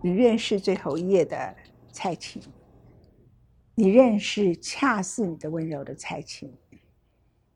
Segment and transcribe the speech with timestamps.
[0.00, 1.56] 你认识最后一页的
[1.90, 2.40] 蔡琴，
[3.74, 6.54] 你认识恰似你的温柔的蔡琴，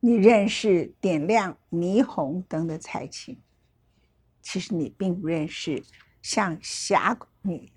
[0.00, 3.38] 你认识点亮霓虹灯的蔡琴。
[4.40, 5.80] 其实你并不认识
[6.20, 7.70] 像侠女，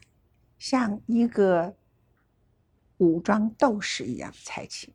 [0.58, 1.76] 像一个
[2.98, 4.92] 武装斗士一样蔡琴。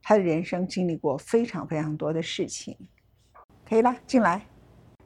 [0.00, 2.74] 他的人生经历过非常非常多的事情。
[3.68, 4.46] 可以了，进来，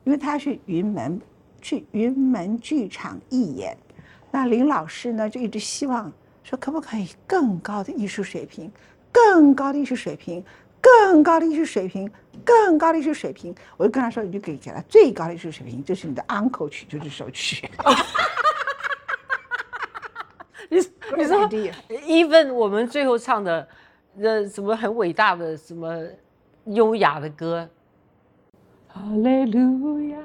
[0.05, 1.21] 因为他是云门。
[1.63, 3.77] 去云门剧场一演，
[4.31, 6.13] 那林老师呢就一直希望
[6.43, 8.71] 说，可不可以更高的艺术水平，
[9.13, 10.45] 更高的艺术水平，
[10.81, 12.11] 更高的艺术水平，
[12.45, 13.55] 更高的艺术水平。
[13.77, 17.69] 我就跟他说，你就可以给他最高的艺术水平，就是你的 uncle 曲，就这首曲。
[20.69, 20.79] 你
[21.19, 23.69] 你说，even 我们最后唱的，
[24.21, 26.01] 呃，什么很伟大的，什么
[26.67, 27.69] 优雅的歌。
[28.87, 30.19] 哈利路亚！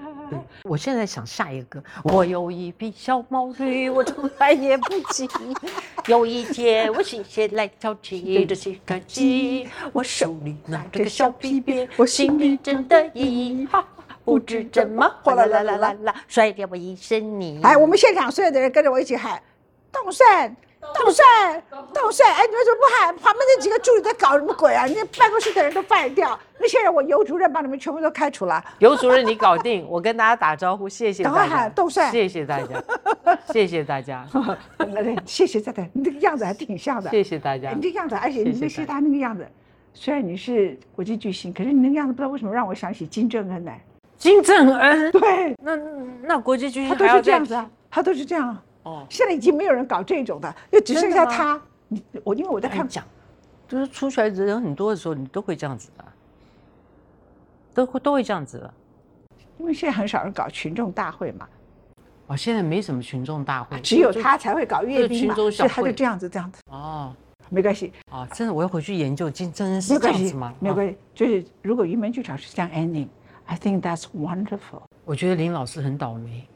[0.64, 1.84] 我现在想下一个。
[2.04, 5.30] 我有一匹小毛驴，我从来也不骑。
[6.08, 13.68] 有一天，我心血来潮骑 着洗干机，我手里拿着个小皮鞭，我心里真得意。
[13.72, 13.86] 哈，
[14.24, 17.60] 不知怎么，哗啦啦啦啦啦，摔掉我一身泥。
[17.64, 19.42] 哎，我们现场所有的人跟着我一起喊：
[19.92, 20.56] 动算！
[20.94, 21.26] 动帅，
[21.92, 22.32] 动帅！
[22.32, 23.16] 哎，你们怎么不喊？
[23.16, 24.86] 旁边那几个助理在搞什么鬼啊？
[24.86, 26.40] 那办公室的人都犯掉。
[26.66, 28.64] 那些人，我尤主任把你们全部都开除了。
[28.80, 29.88] 尤主任，你搞定！
[29.88, 31.72] 我跟大家打招呼，谢谢大家。
[32.10, 32.84] 谢谢大家，
[33.54, 34.26] 谢谢大家。
[35.24, 37.12] 谢谢大家，你这个样子还挺像的。
[37.12, 37.70] 谢谢大家。
[37.70, 39.48] 你这个样子，而且你那些他那个样子，
[39.94, 43.80] 虽然你是国际巨星，可是你那个样子，不知道为什么让我想起金正恩来。
[44.18, 45.12] 金正恩？
[45.12, 45.56] 对。
[45.62, 45.76] 那
[46.24, 48.58] 那国际巨星他都是这样子啊，他都是这样。
[48.82, 51.62] 哦，现在已经没有人搞这种的，就只剩下他。
[51.90, 53.04] 你我因为我在看讲，
[53.68, 56.04] 就是出来人很多的时候，你都会这样子的，
[57.76, 58.74] 都会都会这样子的。
[59.60, 61.48] 因为现在很少人搞群众大会嘛。
[62.28, 66.60] 哦，现在没什么群众大会，只有他才会搞阅兵嘛，所以他就这样子这样子。
[66.72, 67.14] 哦，
[67.50, 67.94] 没关系。
[68.10, 70.52] 哦，真的，我要回去研究金正恩是这样子吗？
[70.60, 74.82] 没关系，就是如果云门剧场是这样 ending，I think that's wonderful。
[75.04, 76.48] 我觉得林老师很倒霉。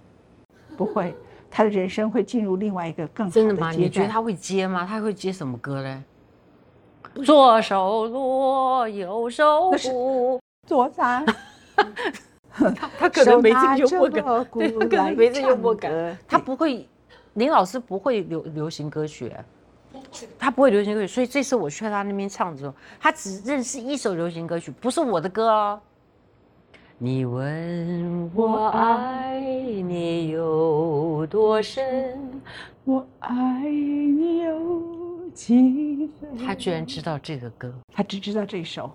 [0.75, 1.15] 不会。
[1.51, 3.71] 他的人生会进入另外一个更好的真的吗？
[3.71, 4.85] 你觉得他会接吗？
[4.87, 6.03] 他会接什么歌呢？
[7.25, 11.25] 左手锣，右手鼓，左三。
[12.51, 12.69] 他
[12.99, 16.17] 他可能没这个幽默感，对，他可能没这幽默感。
[16.27, 16.87] 他不会，
[17.33, 19.31] 林老师不会流流行歌曲，
[20.37, 25.81] 他不会流行歌曲，所以这次我去他那边唱的时候，他只认识一首流行歌曲，不是我的歌哦。
[26.99, 32.19] 你问我爱你有多深，
[32.83, 33.31] 我爱
[33.63, 36.45] 你有几分？
[36.45, 38.91] 他居然知道这个歌，他只知道这首，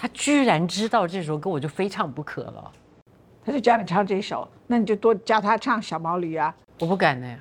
[0.00, 2.72] 他居然知道这首歌，我就非唱不可了。
[3.44, 6.54] 他就教你唱这首，那你就多教他唱小毛驴啊。
[6.78, 7.36] 我不敢呢，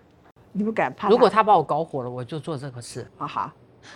[0.51, 0.93] 你不敢？
[0.93, 1.07] 怕？
[1.07, 3.09] 如果他把我搞火了，我就做这个事。
[3.17, 3.49] 好好，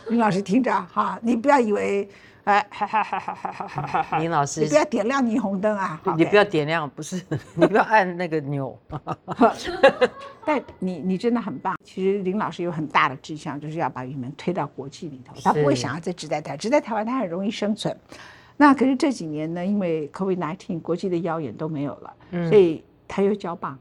[0.08, 2.08] 林老师听着哈，你不要以为。
[2.46, 4.18] 哎， 哈哈哈哈哈哈！
[4.20, 6.02] 林老师，你不要点亮霓虹灯啊！
[6.18, 7.22] 你不要点亮，不是，
[7.56, 8.78] 你不要按那个钮。
[10.46, 11.78] 但你你真的很棒。
[11.86, 15.34] 其实林老师有很大的志向，就是要把云门推到国际里头。
[15.42, 17.98] 他不会想要在只在台，只在台湾他很容易生存。
[18.58, 22.14] 那可是这几年呢，因为 COVID-19，国际的谣言都没有了，
[22.50, 23.78] 所以他又交棒，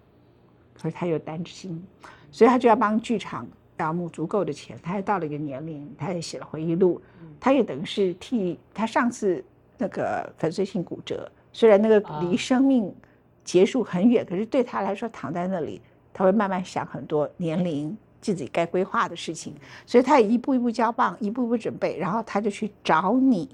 [0.75, 1.83] 可是他又担心，
[2.31, 3.47] 所以他就要帮剧场
[3.77, 4.78] 要募足够的钱。
[4.82, 7.00] 他也到了一个年龄，他也写了回忆录。
[7.38, 9.44] 他也等于是替他上次
[9.77, 12.94] 那个粉碎性骨折，虽然那个离生命
[13.43, 15.81] 结束很远，可是对他来说躺在那里，
[16.15, 19.53] 他会慢慢想很多年龄自己该规划的事情，
[19.84, 23.49] 所以他也一步一步交棒，一步一步准备，然后他就去找你，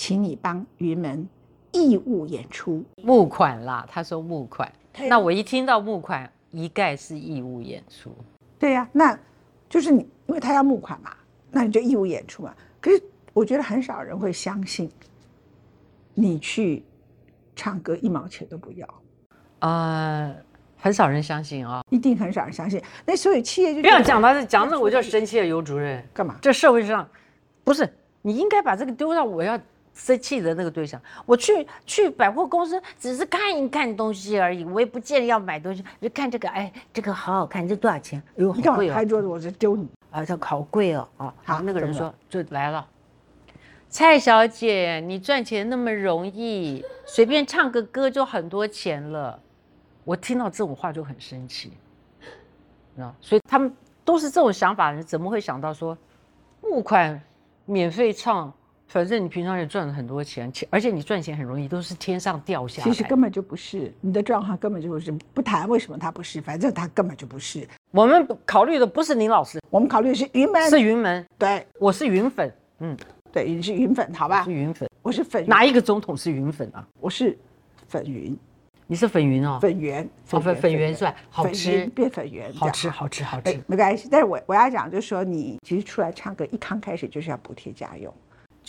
[0.00, 1.28] 请你帮云门
[1.72, 3.86] 义务演出募款啦。
[3.86, 4.72] 他说募款，
[5.10, 8.10] 那我一听到募款，一概是义务演出。
[8.58, 9.18] 对呀，那
[9.68, 11.14] 就是你，因为他要募款嘛，
[11.50, 12.54] 那你就义务演出嘛。
[12.80, 13.02] 可是。
[13.32, 14.90] 我觉得很少人会相信，
[16.14, 16.82] 你去
[17.54, 18.88] 唱歌一毛钱都不要，
[19.60, 20.34] 呃，
[20.76, 22.82] 很少人相信啊，一定很少人相信。
[23.06, 26.38] 那所以企业就不要讲到这，讲这我就生气了，尤主任，干嘛？
[26.42, 27.08] 这社会上
[27.62, 27.88] 不是
[28.20, 29.56] 你应该把这个丢到我要
[29.94, 31.00] 生气的那个对象。
[31.26, 38.22] 我去去百货公司只是看一看东西而已，我也不见得要买东西，就看这个，哎，这个好好看，这多少钱？
[38.30, 38.94] 哎呦，好贵哦！
[38.94, 40.24] 拍桌子，我就丢你啊！
[40.24, 41.08] 这好贵哦！
[41.16, 42.86] 啊，好，那个人说就来了。
[43.88, 49.38] 蔡小姐，你赚钱那么容易，随便唱个歌就很多钱了。
[50.04, 51.72] 我听到这种话就很生气，
[52.98, 53.72] 啊，所以他们
[54.04, 55.96] 都是这种想法的人，怎么会想到说
[56.62, 57.20] 募款
[57.64, 58.52] 免费唱？
[58.90, 62.84] 反正你平常也赚了很多钱，钱而且你赚钱很容易，都是天上掉下来。
[62.84, 65.12] 其实根本就不是，你的状况根本就不是。
[65.32, 67.64] 不谈为什么他不是，反正他根本就不是。
[67.92, 71.24] 我们考虑的不是林老师，我们考虑的是云门，是云门。
[71.38, 72.52] 对，我是云粉。
[72.80, 72.96] 嗯，
[73.30, 74.42] 对，你是云粉，好吧？
[74.42, 74.90] 是云粉。
[75.02, 75.46] 我是粉。
[75.46, 76.84] 哪一个总统是云粉啊？
[76.98, 77.38] 我是
[77.86, 78.36] 粉云。
[78.88, 79.56] 你是粉云哦？
[79.62, 80.08] 粉圆。
[80.24, 81.14] 粉粉圆是吧？
[81.30, 81.86] 好吃。
[81.94, 82.52] 变粉圆。
[82.54, 83.56] 好吃，好吃，好吃。
[83.68, 88.12] 没关系，但是我我要讲，就是说你其实出来唱歌，一刚开始就是要补贴家用，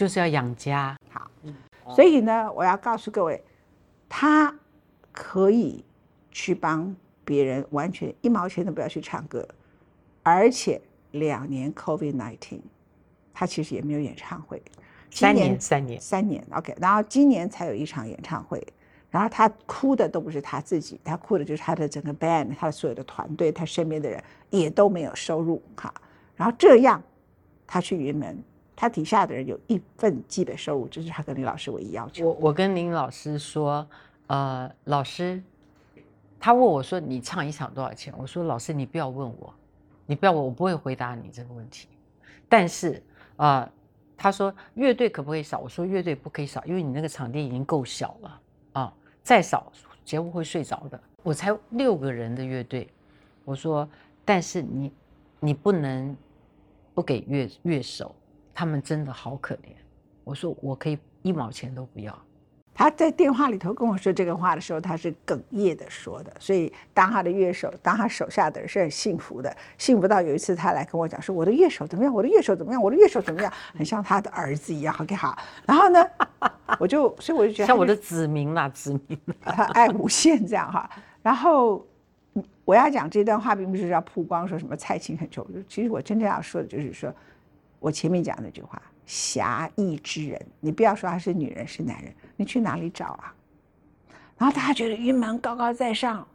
[0.02, 0.98] 就是要养家。
[1.12, 1.30] 好，
[1.94, 3.40] 所以呢，我要告诉各位，
[4.10, 4.52] 他
[5.12, 5.86] 可以
[6.32, 9.48] 去帮别人，完全一毛钱都不要去唱歌。
[10.24, 10.82] 而且
[11.12, 12.62] 两年 COVID nineteen，
[13.32, 14.60] 他其实也没有演唱会。
[15.12, 16.44] 三年，三年，三年。
[16.52, 18.66] OK，然后今年才有一场演唱会。
[19.12, 25.94] 然后他哭的都不是他自己，他哭的就是他的整个 band，他的所有的团队，他身边的人也都没有收入哈。
[26.36, 27.00] 然后这样，
[27.68, 28.44] 他去云门，
[28.82, 32.28] 他底下的人有一份基本收入，这是他跟林老师唯一要求。
[32.28, 33.88] 我我跟林老师说，
[34.26, 35.40] 呃，老师，
[36.40, 38.12] 他问我说你唱一场多少钱？
[38.18, 39.54] 我说老师你不要问我。
[40.08, 41.90] 你不要我，我不会回答你这个问题。
[42.50, 43.00] 但是
[43.36, 43.72] 啊，
[44.18, 45.60] 他说乐队可不可以少？
[45.60, 48.42] 我说乐队不可以少，因为你那个场地已经够小了
[48.74, 49.72] 啊，再少
[50.04, 51.00] 节目会睡着的。
[51.22, 52.90] 我才六个人的乐队，
[53.46, 53.88] 我说，
[54.26, 54.92] 但是你
[55.40, 56.18] 你不能
[56.96, 58.16] 不给乐乐手，
[58.54, 59.74] 他们真的好可怜。
[60.24, 62.18] 我说我可以一毛钱都不要。
[62.74, 66.34] 他在电话里头跟我说这个话的时候，他是哽咽的说的。
[66.40, 72.12] 所以当他的乐手，当他手下的人是很幸福的，幸福到有一次他来跟我讲说：“我的乐手怎么样？
[72.12, 72.82] 我的乐手怎么样？
[72.82, 73.52] 我的乐手怎么样？
[73.76, 74.96] 很像他的儿子一样。
[74.98, 75.38] ”OK 好。
[75.66, 76.04] 然后呢，
[76.80, 79.20] 我就所以我就觉得像我的子民嘛，子民，
[79.74, 80.90] 爱无限这样哈。
[81.22, 81.86] 然后
[82.64, 85.46] 我要讲这段话，并不是要曝光说什么蔡琴很穷。
[85.68, 87.14] 其实我真正要说的就是说，
[87.82, 88.82] 我前面讲那句话。
[89.06, 93.34] 侠义之人，你不要说他是女人是男人，你去哪里找啊？
[94.38, 96.26] 然后大家觉得云门高高在上，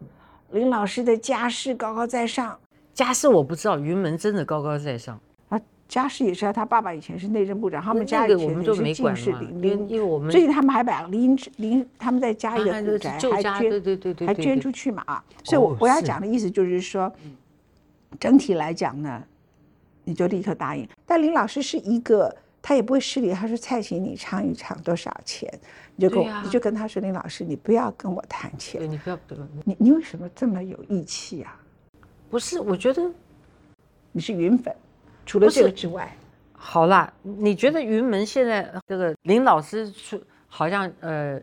[0.51, 2.59] 林老师的家世高高在上，
[2.93, 5.59] 家世我不知道，云门真的高高在上啊。
[5.89, 15.25] 家世也是他爸爸以前是内政部长，他们家以前是进士林林，因为我们最近他们还把林林他们在家里的古宅还捐对对对对还捐出去嘛啊。
[15.45, 17.11] 所以，我我要讲的意思就是说，
[18.21, 19.23] 整体来讲呢，
[20.07, 20.89] 你就立刻答应。
[21.05, 22.35] 但林老师是一个。
[22.69, 25.49] 他也不会失礼，他说：“蔡琴，你唱一场多少钱？”
[25.95, 29.17] 你就跟我，你就跟他说：“林老师，你不要跟我谈钱。”对你不要，
[29.65, 31.61] 你你为什么这么有义气啊？
[32.29, 33.09] 不是，我觉得
[34.11, 34.75] 你是云粉，
[35.25, 36.13] 除了这个之外，
[36.55, 41.41] 好啦，你觉得云门现在这个林老师出好像呃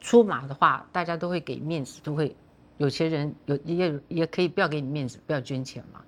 [0.00, 2.34] 出马的话，大家都会给面子，都会
[2.78, 6.02] 有些人有也也可以不要给你面子，不要捐钱嘛。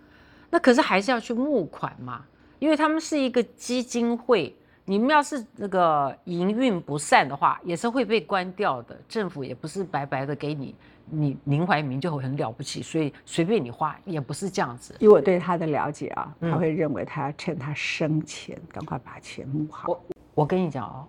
[0.56, 2.25] 那可是还是要去募款嘛。
[2.58, 4.56] 因为他们是一个基金会，
[4.87, 8.99] 你们要是那个营运不善的话，也是会被关掉的。
[9.06, 10.75] 政府也不是白白的给你，
[11.11, 14.94] 你林怀民就很了不起，所以随便你花也不是这样子。
[14.99, 19.91] 以我对他的了解啊，他会认为他要趁他生前赶快把钱募好。
[19.91, 20.00] 我
[20.37, 21.06] 我跟你讲哦，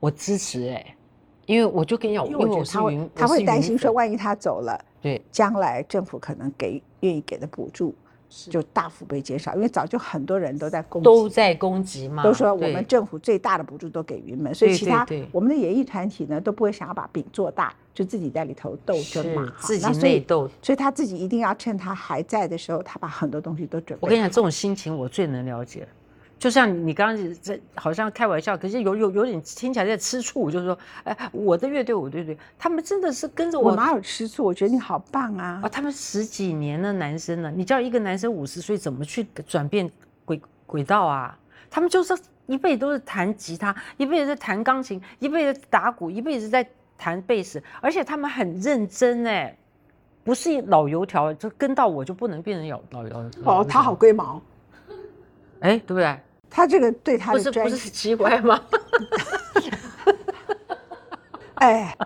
[0.00, 0.96] 我支持哎，
[1.44, 7.94] 因为我就跟你讲，因为我是云，他会担心说，万一他走了，对，将来政府可能给愿意给的补助。
[8.50, 24.00] 就大幅被减少，因为早就很多人都在攻都在攻击嘛，都说我们政府最大的补助都给云门，所以其他我们的演艺团体呢都不会想要把饼做大，就自己在里头斗争嘛，自己内斗，所以他自己一定要趁他还在的时候，他把很多东西都准备。
[24.02, 25.88] 我跟你讲，这种心情我最能了解。
[26.38, 33.70] 就像你刚刚在好像开玩笑，可是有有有点听起来在吃醋，就是说，哎，我的乐队，我的乐队，他们真的是跟着我。
[33.70, 34.44] 我哪有吃醋？
[34.44, 35.60] 我觉得你好棒啊！
[35.64, 39.90] 啊，他们十几年的男生了，你叫一个男生五十岁怎么去转变
[40.24, 41.36] 轨轨道啊？
[41.68, 42.16] 他们就是
[42.46, 46.64] 一辈子都是弹吉他，一辈子在弹钢琴，一辈子打鼓，一辈子在
[46.96, 49.56] 弹贝斯，而且他们很认真哎，
[50.22, 53.30] 不是老油条，就跟到我就不能变成老老油。
[53.44, 54.40] 哦，他好龟毛，
[55.60, 56.16] 哎，对不对？
[56.50, 58.60] 他这个对他的不是不是奇怪吗？
[61.56, 61.96] 哎，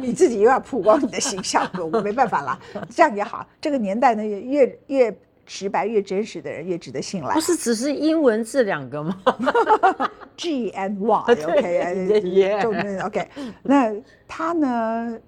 [0.00, 2.58] 你自己又要曝光你的形象，我没办法了。
[2.88, 7.34] 这样也好，这个年代呢，越越直白、越真实的人越值得信赖。
[7.34, 9.16] 不是只是英文字两个吗？
[10.36, 13.28] G and Y，OK， 中文 OK。
[13.62, 13.92] 那
[14.26, 15.18] 他呢？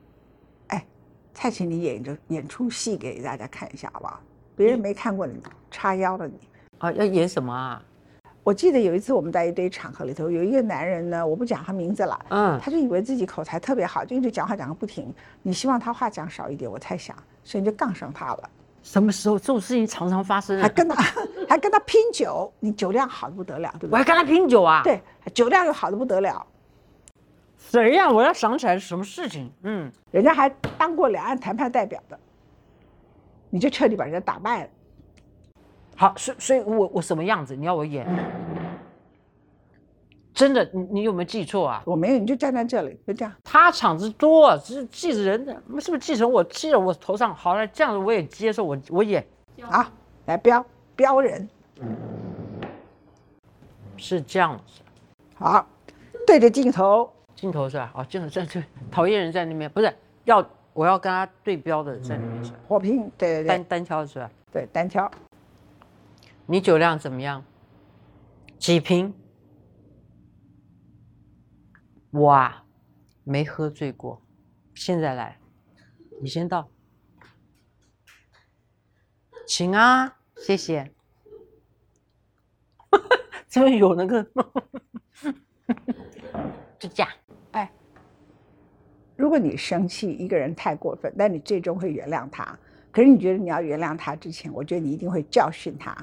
[0.69, 0.87] 哎，
[1.35, 4.21] 蔡琴，你演着演出戏给大家看一下好不好？
[4.57, 6.35] 别人没看过你，叉腰了你
[6.79, 6.91] 啊？
[6.93, 7.83] 要演什么啊？
[8.45, 15.15] 我记得有一次我们在一堆场合里头，有一个男人呢，我不讲他名字了，嗯，他就以为自己口才特别好，就一直讲话讲个不停。
[15.43, 18.51] 你希望他话讲少一点，我猜想，所以你就杠上他了。
[18.83, 20.61] 什么时候这种事情常常发生？
[20.61, 21.01] 还跟他
[21.49, 23.91] 还跟他拼酒，你酒量好的不得了，对不对？
[23.93, 24.83] 我还跟他拼酒啊？
[24.83, 25.01] 对，
[25.33, 26.45] 酒量又好的不得了。
[27.59, 28.11] 谁呀？
[28.11, 29.49] 我要想起来什么事情？
[29.63, 32.19] 嗯，人家还当过两岸谈判代表的。
[33.51, 34.71] 你就彻底把人家打败了。
[35.97, 37.55] 好，所所以，我我什么样子？
[37.55, 38.07] 你要我演？
[40.35, 41.83] 真的，你你有没有记错啊？
[41.85, 43.33] 我没有，你就站在这里，就这样。
[43.45, 47.35] 他场子多，只是记着人的，是不是记成我记着我头上？
[47.35, 49.25] 好了，这样子我也接受，我我演。
[49.61, 49.85] 好，
[50.25, 50.65] 来标
[50.97, 51.49] 标人，
[53.97, 54.81] 是这样子。
[55.35, 55.65] 好，
[56.27, 57.93] 对着镜头，镜头是吧？
[57.95, 59.95] 哦，镜头在这， 讨厌人在那边，不是
[60.25, 62.59] 要我要跟他对标的在那边是吧？
[62.67, 64.31] 火拼，对对对，单单挑是吧？
[64.51, 65.09] 对单挑。
[66.47, 67.45] 你酒量怎么样？
[68.59, 69.15] 几瓶？
[72.13, 72.65] 哇，
[73.25, 74.21] 没喝醉过。
[74.75, 75.39] 现在来，
[76.21, 76.69] 你先倒，
[79.47, 80.93] 请啊，谢谢。
[83.49, 84.23] 这边有那个，
[86.79, 87.11] 就这样。
[87.53, 87.73] 哎，
[89.17, 92.59] 如果你生气一个人太过分，但你最终会原谅他。
[92.91, 95.97] 可是你觉得你要原谅他之前，我觉得你一定会教训他。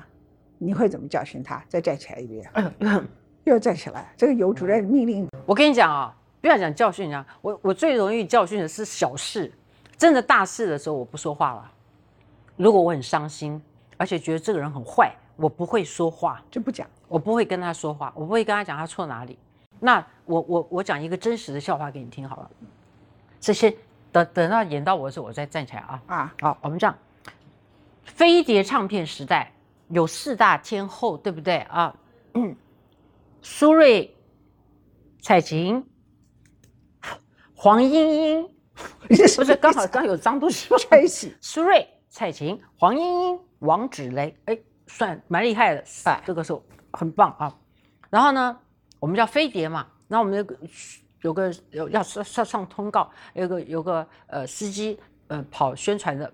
[0.59, 1.63] 你会怎么教训他？
[1.67, 2.51] 再站起来一遍，
[3.45, 4.13] 又站起来。
[4.15, 5.27] 这个有主任命令。
[5.45, 9.51] 我跟你讲啊，不要讲教训啊，我我最容易教训的是小事，
[9.97, 11.71] 真的大事的时候我不说话了。
[12.57, 13.59] 如果我很伤心，
[13.97, 16.85] 而且觉得这个人很坏，我不会说话，就不讲。
[17.07, 19.39] 我不会跟他说话，我不会跟他讲他错哪里。
[19.79, 22.51] 那我我我讲一个真实的笑话给你听好了。
[23.39, 23.73] 这些
[24.11, 26.35] 等等到演到我的时候，我再站起来啊啊！
[26.41, 26.95] 好，我们这样，
[28.03, 29.51] 飞碟唱片时代。
[29.89, 31.95] 有四大天后，对不对啊？
[32.33, 32.55] 嗯，
[33.41, 34.11] 苏芮、
[35.21, 35.83] 蔡琴、
[37.55, 38.49] 黄莺莺，
[39.09, 41.35] 不是刚好刚有张都是在一起。
[41.41, 47.55] 苏芮、蔡琴、黄莺莺、王芷蕾，哎，算蛮厉害的，哎，这个时候很棒啊。
[48.09, 48.59] 然后呢，
[48.99, 50.57] 我们叫飞碟嘛，那我们有个
[51.21, 56.31] 有个有要上上上通告，有个有个呃司机呃跑宣传的。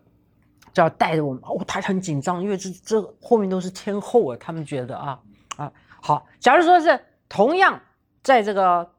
[0.75, 5.17] 就要带着我们哦，他很紧张，因为这这后面都是天后啊，他们觉得啊
[5.55, 6.27] 啊好。
[6.38, 7.82] 假如说是同样
[8.22, 8.91] 在这个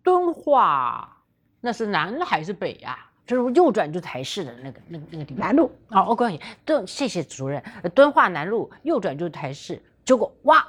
[0.00, 1.20] 敦化，
[1.60, 2.96] 那是南还是北呀？
[3.26, 5.44] 就是右转就台式的那个那个那个地方。
[5.44, 7.60] 南路啊，哦，关系敦谢谢主任。
[7.92, 10.64] 敦化南路右转就是台式，结果哇，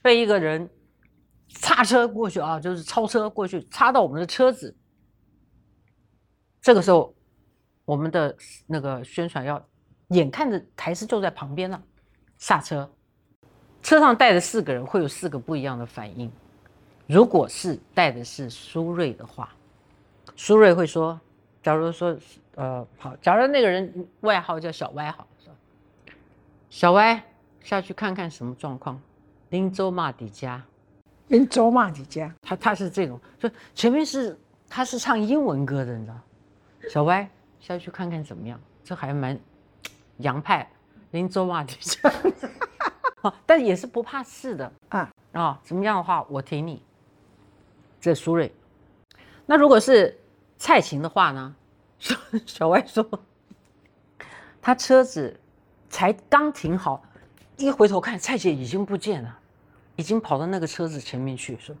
[0.00, 0.66] 被一个人
[1.50, 4.74] 擦车过去啊，就是超车过去，擦到我们的车子。
[6.62, 7.14] 这个时候。
[7.88, 9.66] 我们的那个宣传要，
[10.08, 11.82] 眼看着台式就在旁边了，
[12.36, 12.86] 下车，
[13.82, 16.30] 车上带的四个人会有四个不一样的反应。
[17.06, 19.54] 如果是带的是苏芮的话，
[20.36, 21.18] 苏芮会说
[21.64, 22.14] ：“假如说，
[22.56, 25.26] 呃，好，假如那个人外号叫小歪，好，
[26.68, 27.24] 小歪
[27.62, 29.00] 下去看看什么状况。”
[29.48, 30.62] 林州骂底家，
[31.28, 36.20] 林州骂底家，他他是这种，就前面是他是唱英文歌的，你知道，
[36.90, 37.26] 小歪。
[37.60, 38.60] 下去看看怎么样？
[38.84, 39.38] 这还蛮
[40.18, 40.70] 洋派，
[41.10, 45.60] 林州嘛，这样， 但也是不怕事的啊啊！
[45.62, 46.82] 怎么样的话，我挺你。
[48.00, 48.50] 这苏芮，
[49.44, 50.18] 那如果是
[50.56, 51.54] 蔡琴的话呢？
[51.98, 53.06] 小小歪说，
[54.62, 55.38] 他车子
[55.90, 57.02] 才刚停好，
[57.56, 59.38] 一回头看，蔡姐已经不见了，
[59.96, 61.74] 已经跑到那个车子前面去，说：“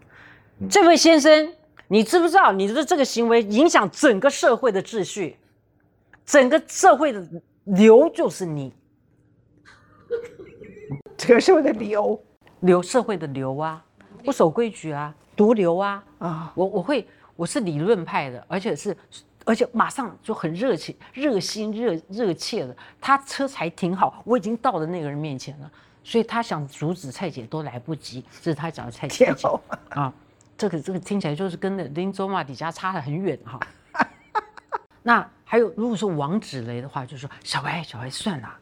[0.68, 1.54] 这位先生，
[1.86, 5.38] 你知不知道你的这个行为影响整个社会的秩序？”
[6.28, 7.26] 整个社会的
[7.64, 8.70] 流就是你，
[11.16, 12.22] 这个社会的流，
[12.60, 13.82] 流社会的流啊，
[14.22, 16.52] 不守规矩啊，毒瘤啊啊！
[16.54, 18.94] 我我会我是理论派的，而且是
[19.46, 22.76] 而且马上就很热情、热心、热热切的。
[23.00, 25.72] 他车才停好，我已经到了那个人面前了，
[26.04, 28.22] 所以他想阻止蔡姐都来不及。
[28.42, 29.34] 这是他讲的蔡姐
[29.88, 30.12] 啊，
[30.58, 33.58] 这个这个听起来就是跟那林州嘛底下差得很远哈。
[35.02, 38.58] 那还有，如果说王芷雷的话，就说小歪，小歪算了，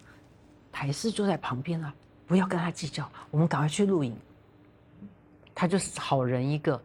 [0.71, 1.93] 台式就在旁边了，
[2.27, 4.17] 不要跟他计较，我们赶快去录影。
[5.55, 6.81] 他就是好人一个。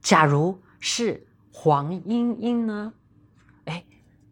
[0.00, 2.92] 假如是黄莺莺呢？
[3.66, 3.84] 哎，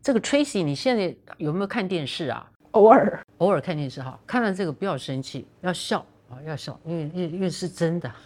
[0.03, 2.51] 这个 Tracy，你现在有没有看电视啊？
[2.73, 4.19] 偶尔，偶尔看电视哈。
[4.27, 8.13] 看到这个不要生气，要笑啊，要笑，因为因为因为是真的。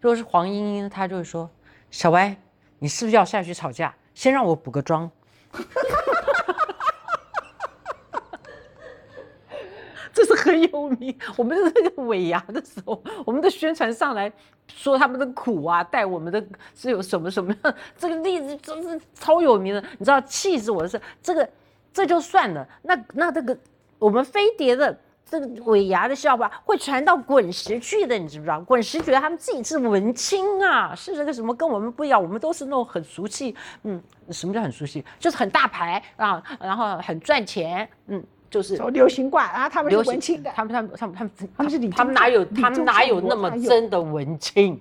[0.00, 1.48] 如果是黄莺莺，她就会说
[1.90, 2.36] 小歪。
[2.82, 3.94] 你是不是要下去吵架？
[4.12, 5.08] 先让我补个妆。
[10.12, 11.16] 这是很有名。
[11.36, 14.32] 我们的那个尾牙的时候，我们的宣传上来
[14.66, 17.72] 说他们的苦啊，带我们的是有什么什么样？
[17.96, 19.80] 这个例子真是超有名的。
[19.96, 21.48] 你知道气死我的是这个，
[21.92, 22.68] 这就算了。
[22.82, 23.56] 那那这个
[24.00, 24.98] 我们飞碟的
[25.32, 28.60] 这个尾牙的笑话会传到滚石去的，你知不知道？
[28.60, 33.98] 滚石觉得他们自己是文青啊，是这个什么跟我们不一样，我们都是那种很俗气，嗯，
[34.28, 35.02] 什么叫很俗气？
[35.18, 44.78] 就是很大牌啊，然后很赚钱，嗯，就是流行挂啊，他们是文青的，他们他们他们他们他们是李，他们哪有他们哪有那么真的文青？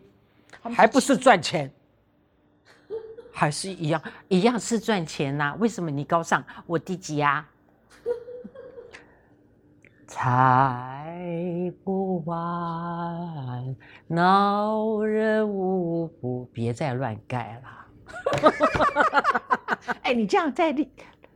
[0.75, 1.71] 还不是赚钱，
[3.31, 5.55] 还是一样一样是赚钱呐？
[5.59, 7.45] 为什么你高尚，我低级呀？
[10.13, 13.73] 猜不完，
[14.07, 17.69] 恼人无不别再乱盖了。
[20.03, 20.75] 哎，你这样在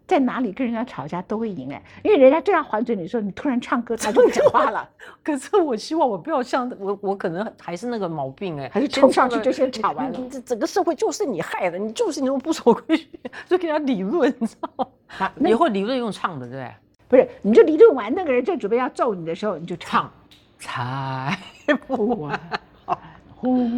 [0.06, 4.88] 在哪里跟人家吵架都会赢哎，因为人家这样还嘴，你说你突然唱歌，他就讲话了。
[5.24, 10.20] 可是我希望我不要像我，我可能还是那个毛病哎，还是冲上去就先吵完了。
[10.30, 13.08] 这整个社会就是你害的，你就是那种不守规矩，
[13.48, 14.86] 就跟人家理论，你知道吗？
[15.40, 16.76] 以后理论用唱的，对不对？
[17.08, 20.12] 不是，你就理论完，那个人正准备要揍你的时候，你就唱，
[20.58, 21.38] 才
[21.88, 22.40] 不完。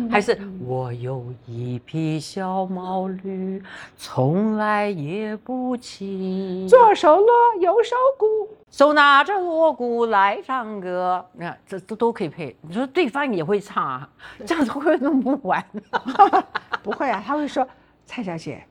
[0.10, 3.62] 还是我有一匹小毛驴，
[3.98, 6.66] 从来也不骑。
[6.70, 7.28] 左手锣，
[7.60, 8.26] 右手鼓，
[8.72, 11.26] 手拿着锣鼓来唱歌。
[11.34, 12.56] 你看，这都都可以配。
[12.62, 14.10] 你说对方也会唱啊？
[14.46, 15.62] 这样子会不会弄不完？
[16.82, 17.68] 不会啊，他会说
[18.06, 18.64] ：“蔡小姐，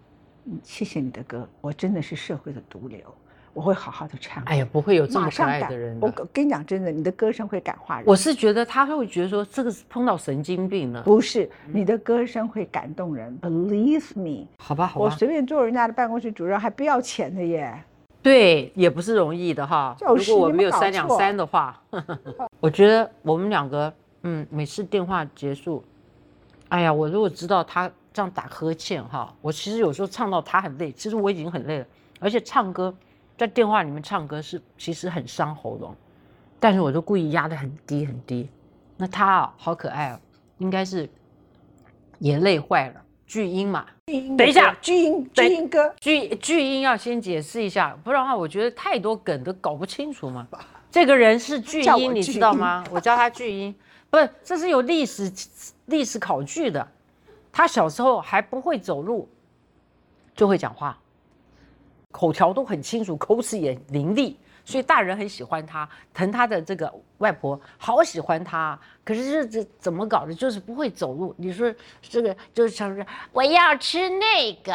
[0.63, 3.01] 谢谢你的歌，我真的是社会的毒瘤。”
[3.57, 4.45] 我会好好的唱。
[4.45, 5.99] 哎呀，不会有这么可爱的人。
[5.99, 8.05] 我跟你讲，真的，你的歌声会感化人。
[8.07, 11.01] 我是觉得他会觉得说，这个是碰到神经病了。
[11.03, 14.47] 不是，你的歌声会感动人，Believe me。
[14.59, 15.07] 好吧，好吧。
[15.07, 17.83] 我随便做人家的办公室主任还不要钱的耶。
[18.23, 19.97] 对，也不是容易的哈。
[20.01, 21.81] 如果我没有三两三的话，
[22.61, 23.91] 我觉得我们两个，
[24.25, 25.83] 嗯，每次电话结束，
[26.69, 31.87] 哎呀，我如果知道他这样打呵欠哈，我其实有时候唱到他很累，其实我已经很累了，
[32.21, 32.95] 而且唱歌。
[33.37, 35.95] 在电话里面唱歌是其实很伤喉咙，
[36.59, 38.49] 但是我就故意压得很低很低。
[38.97, 40.21] 那他啊，好可爱哦，
[40.59, 41.09] 应该是
[42.19, 43.03] 也累坏了。
[43.27, 43.85] 巨婴嘛，
[44.39, 50.47] 等一下，巨婴，巨婴哥，巨巨婴要先解释一下，不然的话，我觉得太多梗都搞不清楚嘛。
[50.93, 52.85] 这个人是巨婴，你知道吗？
[52.91, 53.75] 我叫他巨婴，
[54.09, 55.33] 不是，这是有历史
[55.87, 56.87] 历史考据的。
[57.53, 59.29] 他小时候还不会走路，
[60.35, 60.97] 就会讲话。
[62.17, 68.79] 口条都很清楚，口齿也伶俐，所以大人很喜欢他，疼他的这个外婆好喜欢他。
[69.05, 70.33] 可是这这怎么搞的？
[70.33, 71.35] 就是不会走路。
[71.37, 74.75] 你说这个就是想说，我要吃那个，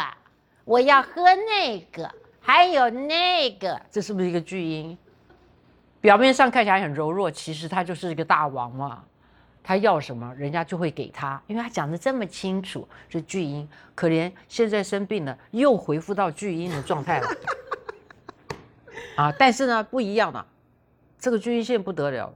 [0.66, 2.08] 我要喝那个，
[2.40, 4.96] 还有那个，这是不是一个巨婴？
[6.00, 9.04] 表面上看起来很柔弱，其实他就是一个大王嘛。
[9.63, 13.67] 他要什么，人家就会给他，因为他讲的这么清楚，是巨婴。
[13.93, 17.28] 可怜现在生病了，又恢复到巨婴的状态了。
[19.15, 20.43] 啊，但是呢，不一样了，
[21.19, 22.34] 这个巨婴现在不得了了，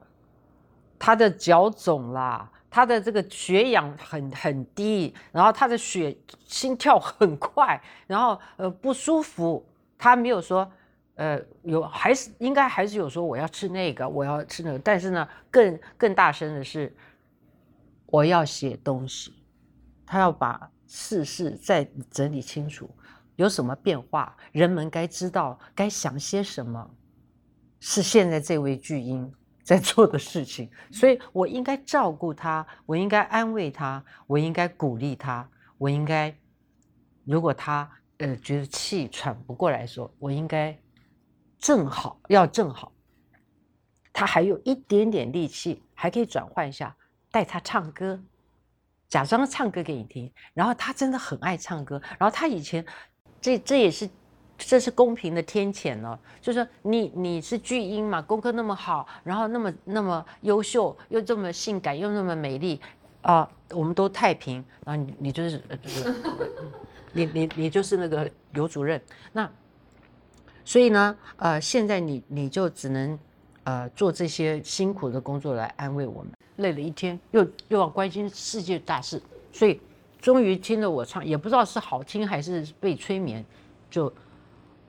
[0.99, 9.65] 他的脚肿啦，他的这个血氧很很低，然后他的血心跳很快，然后呃不舒服。
[9.97, 10.71] 他没有说，
[11.15, 16.95] 呃有还是应该还是有说我要吃那个，我要吃那个，但是呢，更更大声的是。
[18.15, 19.33] 我要写东西，
[20.05, 22.89] 他要把事事再整理清楚，
[23.35, 26.95] 有什么变化，人们该知道该想些什么，
[27.81, 29.29] 是现在这位巨婴
[29.63, 36.33] 在做的事情，所以我应该照顾他，我应该安慰他，我应该鼓励他，我应该，
[37.25, 40.79] 如果他呃觉得气喘不过来的时候，我应该
[41.59, 42.93] 正好要正好，
[44.13, 46.95] 他还有一点点力气，还可以转换一下。
[47.35, 48.17] 带他唱歌，
[49.09, 52.01] 假装唱歌给你听，然后他真的很爱唱歌。
[52.17, 52.85] 然后他以前，
[53.41, 54.09] 这这也是，
[54.57, 56.17] 这是公平的天谴哦。
[56.39, 62.79] 就是你你是巨婴嘛，功课那么好，然后那么那么优秀，又这么性感，又那么美丽
[63.21, 64.63] 啊，我们都太平。
[64.85, 65.61] 然后你你就是，
[67.11, 69.01] 你你你就是那个刘主任。
[69.33, 69.51] 那
[70.63, 73.19] 所以呢，呃，现在你你就只能
[73.65, 76.31] 呃做这些辛苦的工作来安慰我们。
[76.55, 79.81] 累了一天，又又要关心世界大事，所以
[80.21, 83.43] 终于听了我唱，也不知道是好听还是被催眠，
[83.91, 84.05] 就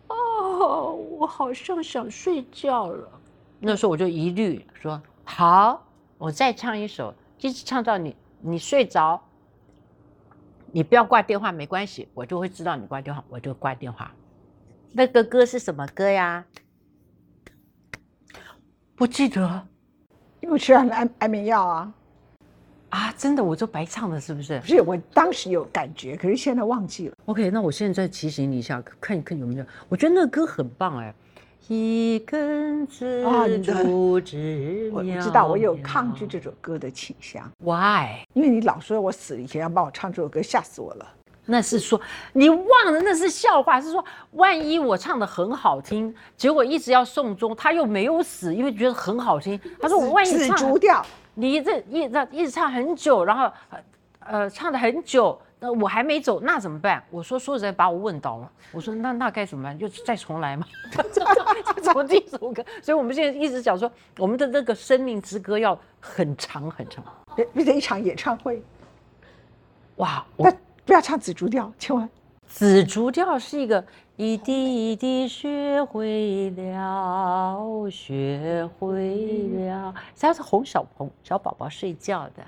[0.06, 3.08] 哦，我好像想睡觉了。
[3.58, 5.84] 那时候我就一律说好，
[6.18, 9.20] 我再唱一首，一直唱到你你睡着，
[10.70, 14.12] 你不要挂电话没关系，我就会知道你挂电话，我就挂电话。
[14.92, 16.44] 那个歌是什么歌呀？
[18.96, 19.66] 不记得。
[20.40, 21.92] 因为吃了安安眠药啊，
[22.90, 24.60] 啊，真的，我就白唱了，是不是？
[24.60, 27.14] 不是，我当时有感觉，可是现在忘记了。
[27.26, 29.64] OK，那我现在再提醒你一下，看一看有没有。
[29.88, 31.12] 我觉得那个歌很棒哎，
[31.68, 37.50] 一根紫竹枝我知道我有抗拒这首歌的倾向。
[37.58, 38.24] Why？
[38.34, 41.12] 因为你老说我死以前要帮我唱这首歌，吓死我了。
[41.46, 42.00] 那是说
[42.32, 49.58] 你忘了那是笑话，是说万一我唱的很好听，结果一直要送终，他又没有死，因为觉得很好听。
[49.80, 51.04] 他说我万一紫唱竹调，
[51.34, 53.78] 你这一直一直唱很久，然后呃
[54.20, 57.02] 呃唱的很久，那我还没走，那怎么办？
[57.10, 59.78] 我说说实在把我问倒了，我说那那该怎么办？
[59.78, 62.64] 就再重来嘛， 再重这首歌。
[62.82, 67.04] 所以我们现在一直讲说，我们的那个生命之歌要很长很长。
[67.34, 68.62] 变变成一场演唱会。
[69.96, 72.08] 哇，我但不要唱紫竹调，千万。
[72.46, 82.44] 紫竹调是一个一滴一滴学会了，学会了，他是哄小朋小宝宝睡觉的。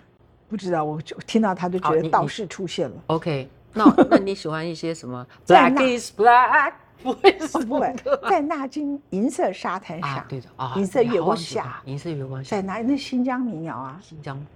[0.48, 2.96] 不知道，我就听到他就觉得道士出现了。
[3.08, 7.92] OK， 那那你喜欢一些什么？Black is black，不会是哦，不会，
[8.30, 12.80] 在那金银色沙滩上，啊，对的啊，银色月光下，银色月光下在，哪？
[12.82, 14.46] 那新疆民谣啊，新疆，嗯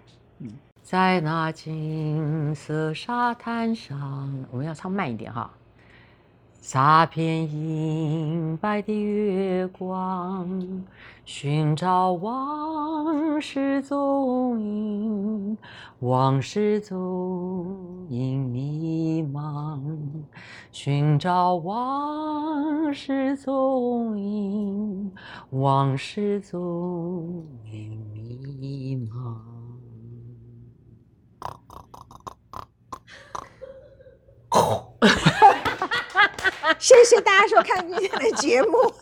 [0.83, 5.51] 在那金色沙滩上，我们要唱慢一点哈。
[6.61, 10.85] 洒片银白的月光，
[11.25, 15.57] 寻找往事踪影，
[16.01, 19.81] 往事踪影迷茫，
[20.71, 25.13] 寻找往事踪影，
[25.51, 29.52] 往事踪影迷茫。
[36.79, 38.79] 谢谢大家收看今天的节目。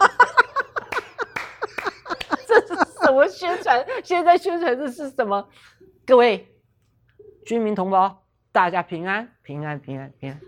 [2.46, 2.68] 这是
[3.00, 3.84] 什么宣传？
[4.02, 5.48] 现在宣传的是什么？
[6.06, 6.48] 各位
[7.44, 10.40] 军民同胞，大家平安，平安，平安，平安。